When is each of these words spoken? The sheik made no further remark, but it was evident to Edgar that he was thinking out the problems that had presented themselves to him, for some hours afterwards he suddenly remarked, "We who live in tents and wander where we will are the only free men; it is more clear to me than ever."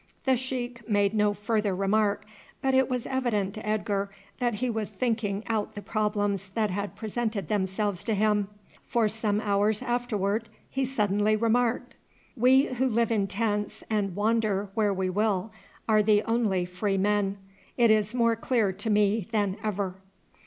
The 0.25 0.35
sheik 0.35 0.89
made 0.89 1.13
no 1.13 1.31
further 1.35 1.75
remark, 1.75 2.25
but 2.59 2.73
it 2.73 2.89
was 2.89 3.05
evident 3.05 3.53
to 3.53 3.63
Edgar 3.63 4.09
that 4.39 4.55
he 4.55 4.67
was 4.67 4.89
thinking 4.89 5.43
out 5.45 5.75
the 5.75 5.81
problems 5.83 6.49
that 6.55 6.71
had 6.71 6.95
presented 6.95 7.49
themselves 7.49 8.03
to 8.05 8.15
him, 8.15 8.47
for 8.83 9.07
some 9.07 9.39
hours 9.41 9.83
afterwards 9.83 10.49
he 10.71 10.85
suddenly 10.85 11.35
remarked, 11.35 11.97
"We 12.35 12.63
who 12.63 12.87
live 12.87 13.11
in 13.11 13.27
tents 13.27 13.83
and 13.91 14.15
wander 14.15 14.69
where 14.73 14.91
we 14.91 15.11
will 15.11 15.51
are 15.87 16.01
the 16.01 16.23
only 16.23 16.65
free 16.65 16.97
men; 16.97 17.37
it 17.77 17.91
is 17.91 18.15
more 18.15 18.35
clear 18.35 18.71
to 18.73 18.89
me 18.89 19.27
than 19.31 19.55
ever." 19.61 19.93